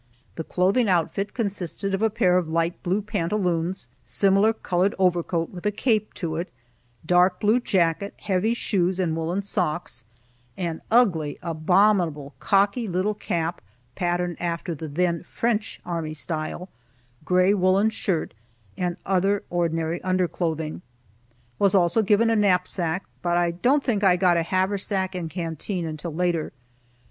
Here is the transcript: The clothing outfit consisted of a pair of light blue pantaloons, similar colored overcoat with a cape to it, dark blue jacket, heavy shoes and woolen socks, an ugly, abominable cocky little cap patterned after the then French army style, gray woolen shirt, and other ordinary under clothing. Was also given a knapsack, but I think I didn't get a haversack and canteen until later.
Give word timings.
The 0.33 0.43
clothing 0.43 0.89
outfit 0.89 1.35
consisted 1.35 1.93
of 1.93 2.01
a 2.01 2.09
pair 2.09 2.35
of 2.39 2.49
light 2.49 2.81
blue 2.81 3.03
pantaloons, 3.03 3.87
similar 4.03 4.51
colored 4.51 4.95
overcoat 4.97 5.51
with 5.51 5.63
a 5.67 5.71
cape 5.71 6.15
to 6.15 6.37
it, 6.37 6.49
dark 7.05 7.39
blue 7.39 7.59
jacket, 7.59 8.15
heavy 8.17 8.55
shoes 8.55 8.99
and 8.99 9.15
woolen 9.15 9.43
socks, 9.43 10.03
an 10.57 10.81
ugly, 10.89 11.37
abominable 11.43 12.33
cocky 12.39 12.87
little 12.87 13.13
cap 13.13 13.61
patterned 13.93 14.37
after 14.41 14.73
the 14.73 14.87
then 14.87 15.21
French 15.21 15.79
army 15.85 16.15
style, 16.15 16.67
gray 17.23 17.53
woolen 17.53 17.91
shirt, 17.91 18.33
and 18.75 18.97
other 19.05 19.43
ordinary 19.51 20.01
under 20.01 20.27
clothing. 20.27 20.81
Was 21.59 21.75
also 21.75 22.01
given 22.01 22.31
a 22.31 22.35
knapsack, 22.35 23.05
but 23.21 23.37
I 23.37 23.51
think 23.51 24.03
I 24.03 24.13
didn't 24.15 24.19
get 24.21 24.37
a 24.37 24.41
haversack 24.41 25.13
and 25.13 25.29
canteen 25.29 25.85
until 25.85 26.11
later. 26.11 26.53